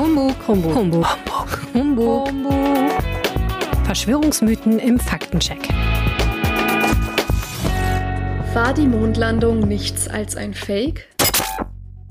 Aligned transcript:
Humbug, 0.00 0.34
Humbug, 0.48 0.74
Humbug, 0.74 1.06
Humbug, 1.74 2.28
Humbug. 2.28 2.90
Verschwörungsmythen 3.84 4.78
im 4.78 4.98
Faktencheck. 4.98 5.68
War 8.54 8.72
die 8.72 8.86
Mondlandung 8.86 9.60
nichts 9.60 10.08
als 10.08 10.36
ein 10.36 10.54
Fake? 10.54 11.06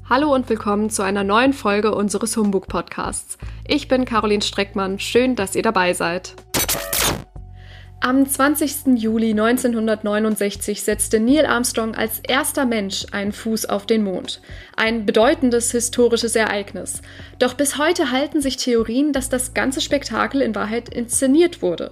Hallo 0.07 0.31
und 0.35 0.47
willkommen 0.49 0.91
zu 0.91 1.01
einer 1.01 1.23
neuen 1.23 1.53
Folge 1.53 1.95
unseres 1.95 2.37
Humbug 2.37 2.67
Podcasts. 2.67 3.39
Ich 3.65 3.87
bin 3.87 4.05
Caroline 4.05 4.43
Streckmann. 4.43 4.99
Schön, 4.99 5.35
dass 5.35 5.55
ihr 5.55 5.63
dabei 5.63 5.93
seid. 5.93 6.35
Am 8.01 8.25
20. 8.25 8.97
Juli 8.97 9.31
1969 9.31 10.83
setzte 10.83 11.19
Neil 11.19 11.45
Armstrong 11.45 11.95
als 11.95 12.21
erster 12.25 12.65
Mensch 12.65 13.05
einen 13.11 13.33
Fuß 13.33 13.65
auf 13.65 13.85
den 13.85 14.05
Mond. 14.05 14.39
Ein 14.77 15.05
bedeutendes 15.05 15.73
historisches 15.73 16.33
Ereignis. 16.37 17.01
Doch 17.39 17.55
bis 17.55 17.77
heute 17.77 18.11
halten 18.11 18.39
sich 18.39 18.55
Theorien, 18.55 19.11
dass 19.11 19.27
das 19.27 19.53
ganze 19.53 19.81
Spektakel 19.81 20.41
in 20.41 20.55
Wahrheit 20.55 20.87
inszeniert 20.87 21.61
wurde. 21.61 21.91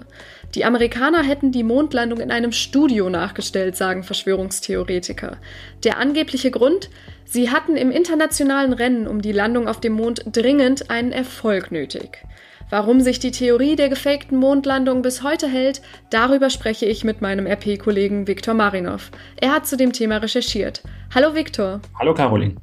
Die 0.56 0.64
Amerikaner 0.64 1.24
hätten 1.24 1.52
die 1.52 1.64
Mondlandung 1.64 2.22
in 2.22 2.32
einem 2.32 2.54
Studio 2.54 3.10
nachgestellt, 3.10 3.76
sagen 3.76 4.04
Verschwörungstheoretiker. 4.04 5.36
Der 5.84 5.98
angebliche 5.98 6.52
Grund? 6.52 6.90
Sie 7.26 7.50
hatten 7.50 7.76
im 7.76 7.92
internationalen 7.92 8.72
Rennen 8.72 9.08
um 9.08 9.22
die 9.22 9.34
Landung 9.34 9.68
auf 9.68 9.82
dem 9.82 9.92
Mond 9.92 10.24
dringend 10.32 10.90
einen 10.90 11.12
Erfolg 11.12 11.70
nötig. 11.70 12.24
Warum 12.70 13.00
sich 13.00 13.20
die 13.20 13.32
Theorie 13.32 13.78
der 13.78 13.88
gefakten 13.88 14.38
Mondlandung 14.38 15.02
bis 15.02 15.24
heute 15.24 15.48
hält, 15.48 15.82
darüber 16.10 16.50
spreche 16.50 16.86
ich 16.86 17.06
mit 17.06 17.22
meinem 17.22 17.48
RP-Kollegen 17.48 18.28
Viktor 18.28 18.54
Marinov. 18.54 19.10
Er 19.38 19.54
hat 19.54 19.66
zu 19.66 19.78
dem 19.78 19.94
Thema 19.94 20.18
recherchiert. 20.18 20.84
Hallo 21.16 21.34
Viktor. 21.34 21.80
Hallo 21.98 22.14
Caroline. 22.14 22.56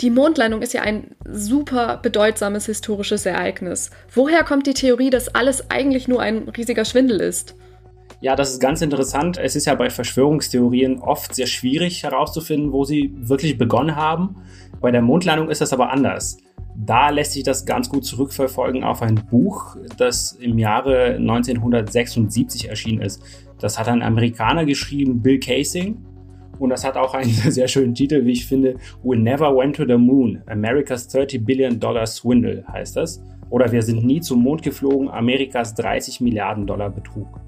Die 0.00 0.10
Mondlandung 0.10 0.62
ist 0.62 0.74
ja 0.74 0.82
ein 0.82 1.16
super 1.28 1.98
bedeutsames 2.00 2.66
historisches 2.66 3.26
Ereignis. 3.26 3.90
Woher 4.14 4.44
kommt 4.44 4.68
die 4.68 4.74
Theorie, 4.74 5.10
dass 5.10 5.34
alles 5.34 5.72
eigentlich 5.72 6.06
nur 6.06 6.22
ein 6.22 6.48
riesiger 6.48 6.84
Schwindel 6.84 7.20
ist? 7.20 7.56
Ja, 8.20 8.36
das 8.36 8.52
ist 8.52 8.60
ganz 8.60 8.80
interessant. 8.80 9.38
Es 9.38 9.56
ist 9.56 9.66
ja 9.66 9.74
bei 9.74 9.90
Verschwörungstheorien 9.90 11.00
oft 11.00 11.34
sehr 11.34 11.46
schwierig 11.48 12.04
herauszufinden, 12.04 12.70
wo 12.70 12.84
sie 12.84 13.12
wirklich 13.16 13.58
begonnen 13.58 13.96
haben. 13.96 14.36
Bei 14.80 14.92
der 14.92 15.02
Mondlandung 15.02 15.50
ist 15.50 15.60
das 15.60 15.72
aber 15.72 15.90
anders. 15.90 16.36
Da 16.82 17.10
lässt 17.10 17.32
sich 17.32 17.42
das 17.42 17.66
ganz 17.66 17.90
gut 17.90 18.06
zurückverfolgen 18.06 18.84
auf 18.84 19.02
ein 19.02 19.16
Buch, 19.30 19.76
das 19.98 20.32
im 20.32 20.58
Jahre 20.58 21.16
1976 21.16 22.70
erschienen 22.70 23.02
ist. 23.02 23.22
Das 23.58 23.78
hat 23.78 23.88
ein 23.88 24.02
Amerikaner 24.02 24.64
geschrieben, 24.64 25.20
Bill 25.20 25.38
Casing. 25.38 25.98
Und 26.58 26.70
das 26.70 26.84
hat 26.84 26.96
auch 26.96 27.12
einen 27.12 27.30
sehr 27.32 27.68
schönen 27.68 27.94
Titel, 27.94 28.24
wie 28.24 28.32
ich 28.32 28.46
finde. 28.46 28.76
We 29.02 29.18
Never 29.18 29.54
Went 29.54 29.76
to 29.76 29.84
the 29.86 29.98
Moon. 29.98 30.42
America's 30.46 31.06
30 31.08 31.44
Billion 31.44 31.78
Dollar 31.78 32.06
Swindle 32.06 32.64
heißt 32.66 32.96
das. 32.96 33.22
Oder 33.50 33.70
wir 33.72 33.82
sind 33.82 34.04
nie 34.04 34.20
zum 34.20 34.42
Mond 34.42 34.62
geflogen. 34.62 35.10
Amerikas 35.10 35.74
30 35.74 36.22
Milliarden 36.22 36.66
Dollar 36.66 36.88
Betrug. 36.88 37.40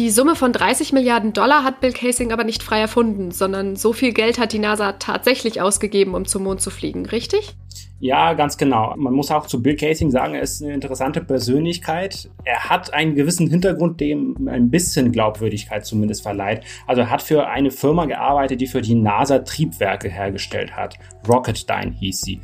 Die 0.00 0.08
Summe 0.08 0.34
von 0.34 0.54
30 0.54 0.94
Milliarden 0.94 1.34
Dollar 1.34 1.62
hat 1.62 1.80
Bill 1.80 1.92
Casing 1.92 2.32
aber 2.32 2.42
nicht 2.42 2.62
frei 2.62 2.80
erfunden, 2.80 3.32
sondern 3.32 3.76
so 3.76 3.92
viel 3.92 4.14
Geld 4.14 4.38
hat 4.38 4.54
die 4.54 4.58
NASA 4.58 4.92
tatsächlich 4.92 5.60
ausgegeben, 5.60 6.14
um 6.14 6.24
zum 6.24 6.44
Mond 6.44 6.62
zu 6.62 6.70
fliegen, 6.70 7.04
richtig? 7.04 7.54
Ja, 7.98 8.32
ganz 8.32 8.56
genau. 8.56 8.94
Man 8.96 9.12
muss 9.12 9.30
auch 9.30 9.46
zu 9.46 9.62
Bill 9.62 9.76
Casing 9.76 10.10
sagen, 10.10 10.36
er 10.36 10.40
ist 10.40 10.62
eine 10.62 10.72
interessante 10.72 11.20
Persönlichkeit. 11.20 12.30
Er 12.44 12.70
hat 12.70 12.94
einen 12.94 13.14
gewissen 13.14 13.50
Hintergrund, 13.50 14.00
dem 14.00 14.48
ein 14.48 14.70
bisschen 14.70 15.12
Glaubwürdigkeit 15.12 15.84
zumindest 15.84 16.22
verleiht. 16.22 16.64
Also 16.86 17.02
er 17.02 17.10
hat 17.10 17.20
für 17.20 17.48
eine 17.48 17.70
Firma 17.70 18.06
gearbeitet, 18.06 18.62
die 18.62 18.68
für 18.68 18.80
die 18.80 18.94
NASA 18.94 19.40
Triebwerke 19.40 20.08
hergestellt 20.08 20.74
hat. 20.74 20.94
Rocketdyne 21.28 21.92
hieß 21.92 22.22
sie. 22.22 22.40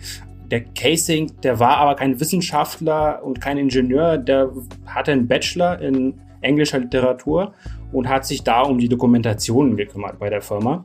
Der 0.50 0.62
Casing, 0.62 1.32
der 1.42 1.58
war 1.58 1.78
aber 1.78 1.96
kein 1.96 2.20
Wissenschaftler 2.20 3.24
und 3.24 3.40
kein 3.40 3.56
Ingenieur, 3.56 4.18
der 4.18 4.52
hatte 4.84 5.12
einen 5.12 5.26
Bachelor 5.26 5.80
in 5.80 6.20
englischer 6.40 6.78
Literatur 6.78 7.52
und 7.92 8.08
hat 8.08 8.26
sich 8.26 8.44
da 8.44 8.62
um 8.62 8.78
die 8.78 8.88
Dokumentationen 8.88 9.76
gekümmert 9.76 10.18
bei 10.18 10.30
der 10.30 10.42
Firma. 10.42 10.84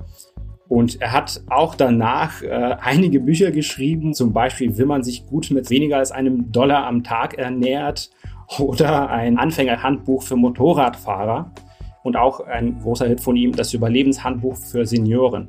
Und 0.68 1.02
er 1.02 1.12
hat 1.12 1.42
auch 1.48 1.75
danach 1.75 2.42
äh, 2.42 2.78
einige 2.80 3.20
Bücher 3.20 3.52
geschrieben, 3.52 4.14
zum 4.14 4.31
Beispiel, 4.31 4.78
wie 4.78 4.86
man 4.86 5.03
sich 5.03 5.25
gut 5.25 5.52
mit 5.52 5.70
weniger 5.70 5.98
als 5.98 6.12
einem 6.12 6.52
Dollar 6.52 6.88
am 6.88 7.03
Tag 7.03 7.38
ernährt 7.38 8.09
oder 8.58 9.09
ein 9.09 9.38
Anfängerhandbuch 9.38 10.24
für 10.24 10.38
Motorradfahrer 10.38 11.52
und 12.04 12.16
auch 12.16 12.40
ein 12.40 12.80
großer 12.80 13.08
Hit 13.08 13.22
von 13.22 13.36
ihm, 13.36 13.52
das 13.54 13.74
Überlebenshandbuch 13.74 14.56
für 14.56 14.86
Senioren. 14.86 15.48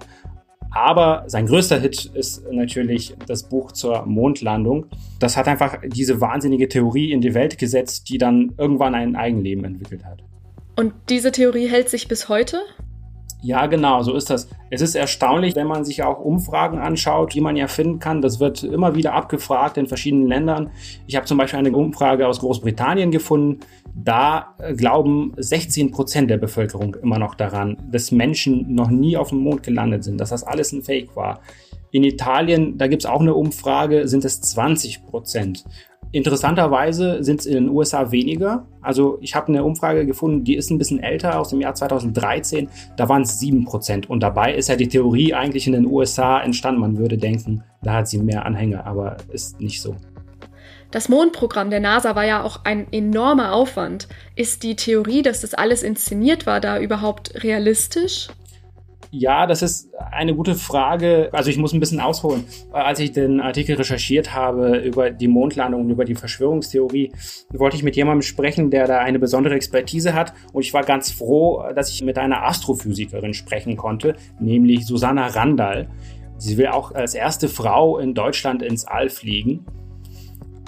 Aber 0.75 1.25
sein 1.27 1.47
größter 1.47 1.79
Hit 1.81 2.07
ist 2.07 2.51
natürlich 2.51 3.15
das 3.27 3.43
Buch 3.43 3.73
zur 3.73 4.07
Mondlandung. 4.07 4.87
Das 5.19 5.37
hat 5.37 5.47
einfach 5.47 5.79
diese 5.87 6.21
wahnsinnige 6.21 6.69
Theorie 6.69 7.13
in 7.13 7.21
die 7.21 7.35
Welt 7.35 7.59
gesetzt, 7.59 8.09
die 8.09 8.19
dann 8.19 8.55
irgendwann 8.57 8.95
ein 8.95 9.15
Eigenleben 9.15 9.65
entwickelt 9.65 10.05
hat. 10.05 10.23
Und 10.77 10.95
diese 11.11 11.31
Theorie 11.31 11.69
hält 11.69 11.91
sich 11.91 12.09
bis 12.09 12.31
heute? 12.31 12.63
Ja, 13.45 13.67
genau, 13.67 14.03
so 14.05 14.15
ist 14.15 14.31
das. 14.31 14.49
Es 14.71 14.81
ist 14.81 14.95
erstaunlich, 14.95 15.57
wenn 15.57 15.67
man 15.67 15.85
sich 15.85 16.05
auch 16.05 16.21
Umfragen 16.21 16.79
anschaut, 16.79 17.35
die 17.35 17.41
man 17.41 17.57
ja 17.57 17.67
finden 17.67 17.99
kann. 17.99 18.23
Das 18.23 18.39
wird 18.39 18.63
immer 18.63 18.95
wieder 18.95 19.15
abgefragt 19.15 19.77
in 19.77 19.89
verschiedenen 19.89 20.29
Ländern. 20.29 20.71
Ich 21.09 21.17
habe 21.17 21.27
zum 21.27 21.39
Beispiel 21.39 21.59
eine 21.59 21.73
Umfrage 21.73 22.29
aus 22.29 22.39
Großbritannien 22.39 23.11
gefunden. 23.11 23.59
Da 23.97 24.55
äh, 24.59 24.75
glauben 24.75 25.33
16 25.37 25.91
Prozent 25.91 26.31
der 26.31 26.39
Bevölkerung 26.39 26.95
immer 27.03 27.19
noch 27.19 27.35
daran, 27.35 27.77
dass 27.91 28.13
Menschen 28.13 28.75
noch 28.75 28.91
nie 28.91 29.17
auf 29.17 29.31
dem 29.31 29.39
Mond 29.39 29.65
gelandet 29.65 30.05
sind, 30.05 30.21
dass 30.21 30.31
das 30.31 30.45
alles 30.45 30.71
ein 30.71 30.83
Fake 30.83 31.17
war. 31.17 31.41
In 31.93 32.05
Italien, 32.05 32.79
da 32.79 32.87
gibt 32.87 33.05
es 33.05 33.07
auch 33.07 33.21
eine 33.21 33.35
Umfrage, 33.35 34.09
sind 34.09 34.25
es 34.25 34.41
20 34.41 35.05
Prozent. 35.07 35.65
Interessanterweise 36.11 37.23
sind 37.23 37.41
es 37.41 37.47
in 37.47 37.55
den 37.55 37.69
USA 37.69 38.11
weniger. 38.11 38.67
Also 38.81 39.19
ich 39.21 39.35
habe 39.35 39.49
eine 39.49 39.63
Umfrage 39.63 40.07
gefunden, 40.07 40.43
die 40.43 40.57
ist 40.57 40.71
ein 40.71 40.79
bisschen 40.79 41.03
älter, 41.03 41.39
aus 41.39 41.51
dem 41.51 41.61
Jahr 41.61 41.75
2013. 41.75 42.69
Da 42.97 43.09
waren 43.11 43.23
es 43.23 43.41
7%. 43.41 44.07
Und 44.07 44.23
dabei 44.23 44.55
ist 44.55 44.69
ja 44.69 44.77
die 44.77 44.89
Theorie 44.89 45.35
eigentlich 45.35 45.67
in 45.67 45.75
den 45.75 45.87
USA 45.87 46.41
entstanden. 46.41 46.81
Man 46.81 46.99
würde 46.99 47.19
denken, 47.19 47.63
da 47.83 47.95
hat 47.95 48.09
sie 48.09 48.19
mehr 48.19 48.47
Anhänger, 48.47 48.87
aber 48.87 49.19
ist 49.31 49.61
nicht 49.61 49.81
so. 49.81 49.95
Das 50.91 51.09
Mondprogramm 51.09 51.71
der 51.71 51.81
NASA 51.81 52.15
war 52.15 52.25
ja 52.25 52.43
auch 52.43 52.61
ein 52.65 52.91
enormer 52.93 53.55
Aufwand. 53.55 54.09
Ist 54.35 54.63
die 54.63 54.77
Theorie, 54.77 55.23
dass 55.23 55.41
das 55.41 55.55
alles 55.55 55.83
inszeniert 55.83 56.47
war, 56.47 56.61
da 56.61 56.79
überhaupt 56.79 57.43
realistisch? 57.43 58.29
Ja, 59.15 59.47
das 59.47 59.61
ist 59.61 59.91
eine 60.11 60.35
gute 60.35 60.55
Frage. 60.55 61.29
Also 61.33 61.51
ich 61.51 61.59
muss 61.59 61.75
ein 61.75 61.81
bisschen 61.81 62.01
ausholen. 62.01 62.45
Als 62.73 62.99
ich 62.99 63.13
den 63.13 63.41
Artikel 63.41 63.77
recherchiert 63.77 64.35
habe 64.35 64.79
über 64.79 65.11
die 65.11 65.29
Mondlandung 65.29 65.83
und 65.83 65.91
über 65.91 66.07
die 66.07 66.15
Verschwörungstheorie, 66.15 67.13
wollte 67.51 67.77
ich 67.77 67.83
mit 67.83 67.95
jemandem 67.95 68.23
sprechen, 68.23 68.71
der 68.71 68.87
da 68.87 69.01
eine 69.01 69.19
besondere 69.19 69.55
Expertise 69.55 70.15
hat. 70.15 70.33
Und 70.55 70.63
ich 70.63 70.73
war 70.73 70.83
ganz 70.83 71.11
froh, 71.11 71.63
dass 71.77 71.91
ich 71.91 72.03
mit 72.03 72.17
einer 72.17 72.47
Astrophysikerin 72.47 73.35
sprechen 73.35 73.77
konnte, 73.77 74.17
nämlich 74.41 74.87
Susanna 74.87 75.27
Randall. 75.27 75.91
Sie 76.39 76.57
will 76.57 76.69
auch 76.69 76.93
als 76.93 77.15
erste 77.15 77.49
Frau 77.49 77.99
in 77.99 78.15
Deutschland 78.15 78.63
ins 78.63 78.87
All 78.87 79.11
fliegen. 79.11 79.67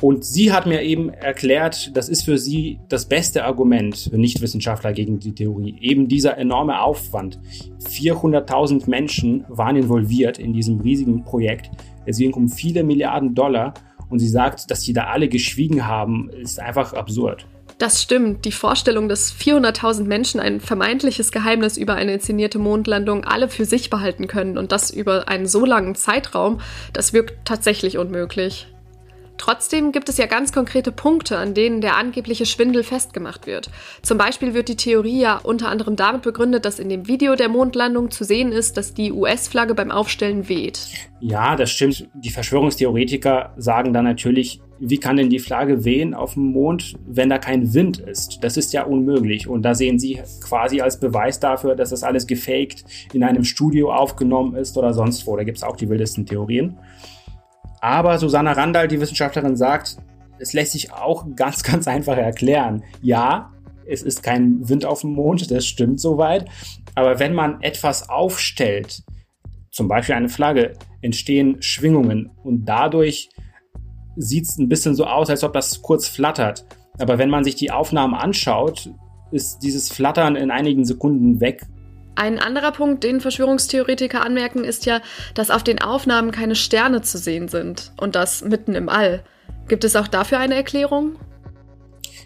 Und 0.05 0.23
sie 0.23 0.53
hat 0.53 0.67
mir 0.67 0.83
eben 0.83 1.09
erklärt, 1.09 1.97
das 1.97 2.11
ist 2.11 2.27
für 2.27 2.37
sie 2.37 2.79
das 2.91 3.07
beste 3.07 3.47
Argument 3.47 3.97
für 3.97 4.19
Nichtwissenschaftler 4.19 4.93
gegen 4.93 5.19
die 5.19 5.35
Theorie. 5.35 5.79
Eben 5.81 6.09
dieser 6.09 6.37
enorme 6.37 6.83
Aufwand. 6.83 7.39
400.000 7.89 8.83
Menschen 8.91 9.47
waren 9.49 9.77
involviert 9.77 10.39
in 10.39 10.53
diesem 10.53 10.83
riesigen 10.83 11.25
Projekt. 11.25 11.71
Es 12.05 12.19
ging 12.19 12.35
um 12.35 12.51
viele 12.51 12.85
Milliarden 12.85 13.35
Dollar. 13.35 13.73
Und 14.11 14.19
sie 14.19 14.29
sagt, 14.29 14.71
dass 14.71 14.81
die 14.81 14.93
da 14.93 15.05
alle 15.05 15.31
geschwiegen 15.31 15.87
haben, 15.87 16.29
ist 16.29 16.61
einfach 16.61 16.93
absurd. 16.93 17.47
Das 17.79 18.03
stimmt. 18.03 18.45
Die 18.45 18.53
Vorstellung, 18.53 19.09
dass 19.09 19.33
400.000 19.33 20.05
Menschen 20.05 20.39
ein 20.39 20.61
vermeintliches 20.61 21.33
Geheimnis 21.33 21.79
über 21.79 21.95
eine 21.95 22.13
inszenierte 22.13 22.59
Mondlandung 22.59 23.25
alle 23.25 23.49
für 23.49 23.65
sich 23.65 23.89
behalten 23.89 24.27
können 24.27 24.59
und 24.59 24.71
das 24.71 24.91
über 24.91 25.29
einen 25.29 25.47
so 25.47 25.65
langen 25.65 25.95
Zeitraum, 25.95 26.61
das 26.93 27.15
wirkt 27.15 27.47
tatsächlich 27.47 27.97
unmöglich. 27.97 28.67
Trotzdem 29.45 29.93
gibt 29.93 30.09
es 30.09 30.17
ja 30.17 30.25
ganz 30.25 30.53
konkrete 30.53 30.91
Punkte, 30.91 31.37
an 31.37 31.53
denen 31.53 31.83
der 31.83 31.99
angebliche 31.99 32.47
Schwindel 32.47 32.83
festgemacht 32.83 33.47
wird. 33.47 33.69
Zum 34.01 34.17
Beispiel 34.17 34.55
wird 34.55 34.69
die 34.69 34.77
Theorie 34.77 35.21
ja 35.21 35.37
unter 35.37 35.69
anderem 35.69 35.97
damit 35.97 36.23
begründet, 36.23 36.65
dass 36.65 36.79
in 36.79 36.89
dem 36.89 37.09
Video 37.09 37.37
der 37.37 37.51
Mondlandung 37.51 38.11
zu 38.11 38.25
sehen 38.25 38.53
ist, 38.53 38.79
dass 38.79 38.95
die 38.95 39.13
US-Flagge 39.13 39.75
beim 39.75 39.91
Aufstellen 39.91 40.49
weht. 40.49 40.89
Ja, 41.21 41.57
das 41.57 41.71
stimmt. 41.71 42.09
Die 42.15 42.31
Verschwörungstheoretiker 42.31 43.53
sagen 43.59 43.93
dann 43.93 44.07
natürlich, 44.07 44.63
wie 44.79 44.97
kann 44.97 45.17
denn 45.17 45.29
die 45.29 45.41
Flagge 45.41 45.85
wehen 45.85 46.15
auf 46.15 46.33
dem 46.35 46.45
Mond, 46.45 46.95
wenn 47.07 47.29
da 47.29 47.37
kein 47.37 47.75
Wind 47.75 47.99
ist? 47.99 48.39
Das 48.41 48.57
ist 48.57 48.73
ja 48.73 48.85
unmöglich. 48.85 49.47
Und 49.47 49.61
da 49.61 49.75
sehen 49.75 49.99
sie 49.99 50.23
quasi 50.43 50.81
als 50.81 50.99
Beweis 50.99 51.39
dafür, 51.39 51.75
dass 51.75 51.91
das 51.91 52.03
alles 52.03 52.27
gefaked 52.27 52.87
in 53.13 53.23
einem 53.23 53.45
Studio 53.45 53.93
aufgenommen 53.93 54.57
ist 54.57 54.79
oder 54.79 54.95
sonst 54.95 55.27
wo. 55.27 55.37
Da 55.37 55.45
gibt 55.45 55.59
es 55.59 55.65
auch 55.65 55.77
die 55.77 55.91
wildesten 55.91 56.25
Theorien. 56.25 56.79
Aber 57.85 58.19
Susanna 58.19 58.53
Randall, 58.53 58.89
die 58.89 58.99
Wissenschaftlerin, 58.99 59.57
sagt, 59.57 59.99
es 60.39 60.55
lässt 60.55 60.73
sich 60.73 60.91
auch 60.95 61.27
ganz, 61.37 61.63
ganz 61.71 61.87
einfach 61.87 62.17
erklären. 62.17 62.83
Ja, 63.03 63.53
es 63.87 64.03
ist 64.03 64.23
kein 64.23 64.67
Wind 64.67 64.87
auf 64.87 65.03
dem 65.03 65.13
Mond, 65.13 65.51
das 65.51 65.67
stimmt 65.67 66.01
soweit. 66.01 66.47
Aber 66.95 67.19
wenn 67.19 67.35
man 67.35 67.61
etwas 67.61 68.09
aufstellt, 68.09 69.03
zum 69.71 69.87
Beispiel 69.87 70.15
eine 70.15 70.31
Flagge, 70.31 70.73
entstehen 71.03 71.61
Schwingungen 71.61 72.31
und 72.43 72.65
dadurch 72.65 73.29
sieht 74.17 74.45
es 74.45 74.57
ein 74.57 74.71
bisschen 74.71 74.95
so 74.95 75.05
aus, 75.05 75.29
als 75.29 75.45
ob 75.45 75.53
das 75.53 75.83
kurz 75.83 76.09
flattert. 76.09 76.65
Aber 76.99 77.19
wenn 77.19 77.29
man 77.29 77.45
sich 77.45 77.55
die 77.55 77.71
Aufnahmen 77.71 78.15
anschaut, 78.15 78.95
ist 79.31 79.59
dieses 79.59 79.93
Flattern 79.93 80.37
in 80.37 80.51
einigen 80.51 80.87
Sekunden 80.87 81.39
weg. 81.43 81.67
Ein 82.17 82.39
anderer 82.39 82.73
Punkt, 82.73 83.03
den 83.03 83.21
Verschwörungstheoretiker 83.21 84.25
anmerken, 84.25 84.65
ist 84.65 84.87
ja, 84.87 85.01
dass 85.35 85.51
auf 85.51 85.65
den 85.65 85.81
Aufnahmen 85.81 86.31
keine 86.31 86.55
Sterne 86.55 87.03
zu 87.03 87.19
sehen 87.19 87.49
sind. 87.49 87.93
Und 88.01 88.15
das 88.15 88.45
mitten 88.45 88.75
im 88.75 88.89
All. 88.89 89.25
Gibt 89.69 89.85
es 89.85 89.97
auch 89.97 90.09
dafür 90.09 90.39
eine 90.39 90.55
Erklärung? 90.55 91.17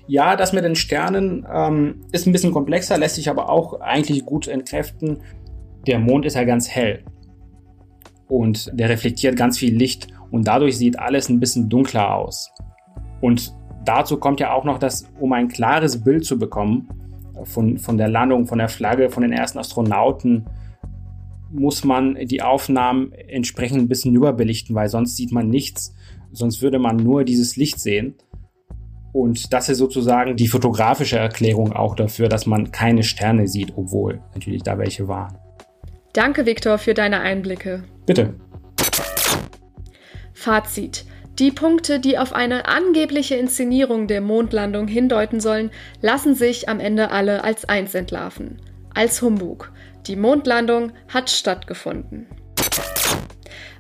Ja, 0.07 0.37
das 0.37 0.53
mit 0.53 0.65
den 0.65 0.75
Sternen 0.75 1.47
ähm, 1.53 2.01
ist 2.13 2.27
ein 2.27 2.33
bisschen 2.33 2.53
komplexer, 2.53 2.99
lässt 2.99 3.17
sich 3.17 3.29
aber 3.29 3.51
auch 3.51 3.81
eigentlich 3.81 4.25
gut 4.25 4.49
entkräften. 4.49 5.23
Der 5.87 5.99
Mond 5.99 6.25
ist 6.25 6.35
ja 6.35 6.45
ganz 6.45 6.69
hell 6.69 7.05
und 8.27 8.71
der 8.73 8.89
reflektiert 8.89 9.37
ganz 9.37 9.59
viel 9.59 9.75
Licht 9.75 10.09
und 10.31 10.47
dadurch 10.47 10.77
sieht 10.79 10.99
alles 10.99 11.29
ein 11.29 11.41
bisschen 11.41 11.69
dunkler 11.69 12.15
aus. 12.15 12.51
Und 13.21 13.55
dazu 13.85 14.19
kommt 14.19 14.41
ja 14.41 14.53
auch 14.53 14.65
noch, 14.65 14.79
dass 14.79 15.05
um 15.19 15.33
ein 15.33 15.49
klares 15.49 16.03
Bild 16.03 16.25
zu 16.25 16.39
bekommen 16.39 16.89
von, 17.49 17.79
von 17.79 17.99
der 17.99 18.09
Landung, 18.09 18.47
von 18.47 18.59
der 18.59 18.69
Flagge, 18.69 19.11
von 19.11 19.23
den 19.23 19.33
ersten 19.33 19.59
Astronauten, 19.59 20.47
muss 21.51 21.85
man 21.85 22.15
die 22.27 22.43
Aufnahmen 22.43 23.13
entsprechend 23.13 23.79
ein 23.79 23.89
bisschen 23.89 24.15
überbelichten, 24.15 24.75
weil 24.75 24.89
sonst 24.89 25.17
sieht 25.17 25.33
man 25.33 25.49
nichts, 25.49 25.95
sonst 26.31 26.63
würde 26.63 26.79
man 26.79 26.97
nur 26.97 27.25
dieses 27.25 27.57
Licht 27.57 27.81
sehen. 27.81 28.15
Und 29.13 29.53
das 29.53 29.69
ist 29.69 29.79
sozusagen 29.79 30.37
die 30.37 30.49
fotografische 30.49 31.19
Erklärung 31.19 31.73
auch 31.73 31.95
dafür, 31.95 32.29
dass 32.29 32.47
man 32.47 32.71
keine 32.71 33.03
Sterne 33.03 33.49
sieht, 33.49 33.73
obwohl 33.77 34.21
natürlich 34.35 34.63
da 34.63 34.79
welche 34.79 35.09
waren. 35.09 35.39
Danke, 36.13 36.47
Viktor, 36.47 36.79
für 36.79 36.95
deine 36.95 37.21
Einblicke. 37.21 37.85
Bitte. 38.07 38.35
Fazit. 40.35 41.05
Die 41.39 41.53
Punkte, 41.53 42.01
die 42.01 42.19
auf 42.19 42.33
eine 42.33 42.67
angebliche 42.67 43.37
Inszenierung 43.37 44.09
der 44.09 44.21
Mondlandung 44.21 44.89
hindeuten 44.89 45.39
sollen, 45.39 45.71
lassen 46.03 46.35
sich 46.35 46.69
am 46.69 46.81
Ende 46.81 47.13
alle 47.13 47.45
als 47.45 47.69
eins 47.69 47.95
entlarven. 47.95 48.61
Als 48.93 49.23
Humbug. 49.23 49.71
Die 50.09 50.17
Mondlandung 50.17 50.91
hat 51.09 51.31
stattgefunden. 51.31 52.27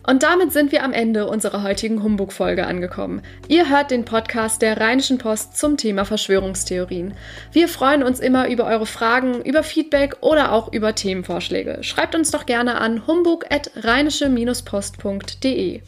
Und 0.06 0.22
damit 0.22 0.52
sind 0.52 0.70
wir 0.72 0.84
am 0.84 0.92
Ende 0.92 1.26
unserer 1.26 1.64
heutigen 1.64 2.00
Humbug-Folge 2.02 2.66
angekommen. 2.66 3.20
Ihr 3.48 3.68
hört 3.68 3.90
den 3.90 4.06
Podcast 4.06 4.62
der 4.62 4.80
Rheinischen 4.80 5.18
Post 5.18 5.58
zum 5.58 5.76
Thema 5.76 6.04
Verschwörungstheorien. 6.04 7.14
Wir 7.52 7.66
freuen 7.68 8.04
uns 8.04 8.20
immer 8.20 8.48
über 8.48 8.66
eure 8.66 8.86
Fragen, 8.86 9.42
über 9.42 9.64
Feedback 9.64 10.16
oder 10.20 10.52
auch 10.52 10.72
über 10.72 10.94
Themenvorschläge. 10.94 11.80
Schreibt 11.82 12.14
uns 12.14 12.30
doch 12.30 12.46
gerne 12.46 12.80
an 12.80 13.06
humbug.rheinische-post.de. 13.06 15.82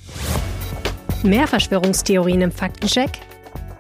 Mehr 1.23 1.47
Verschwörungstheorien 1.47 2.41
im 2.41 2.53
Faktencheck 2.53 3.11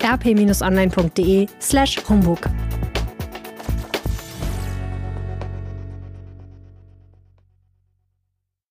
rp-online.de 0.02 1.46
slash 1.60 1.98
humbug. 2.08 2.40